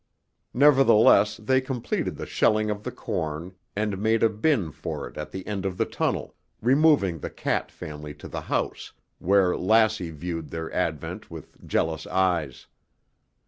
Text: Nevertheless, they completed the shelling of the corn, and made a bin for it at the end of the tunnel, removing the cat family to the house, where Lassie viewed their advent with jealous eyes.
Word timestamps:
Nevertheless, 0.55 1.37
they 1.37 1.61
completed 1.61 2.15
the 2.15 2.25
shelling 2.25 2.71
of 2.71 2.81
the 2.81 2.91
corn, 2.91 3.53
and 3.75 3.99
made 3.99 4.23
a 4.23 4.29
bin 4.29 4.71
for 4.71 5.07
it 5.07 5.15
at 5.15 5.29
the 5.29 5.45
end 5.45 5.63
of 5.63 5.77
the 5.77 5.85
tunnel, 5.85 6.33
removing 6.59 7.19
the 7.19 7.29
cat 7.29 7.69
family 7.69 8.15
to 8.15 8.27
the 8.27 8.41
house, 8.41 8.93
where 9.19 9.55
Lassie 9.55 10.09
viewed 10.09 10.49
their 10.49 10.73
advent 10.73 11.29
with 11.29 11.63
jealous 11.67 12.07
eyes. 12.07 12.65